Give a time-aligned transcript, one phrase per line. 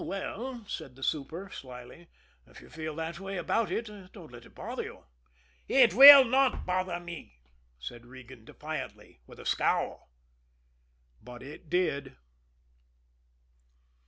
[0.03, 2.07] "Oh, well," said the super slyly,
[2.47, 5.05] "if you feel that way about it, don't let it bother you."
[5.67, 7.37] "It will not bother me!"
[7.77, 10.09] said Regan defiantly, with a scowl.
[11.21, 12.15] But it did.